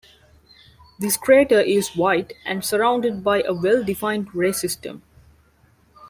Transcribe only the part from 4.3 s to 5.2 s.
ray system.